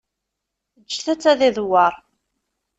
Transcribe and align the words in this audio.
Ǧǧet-tt 0.81 1.29
ad 1.31 1.39
idewwer. 1.47 1.93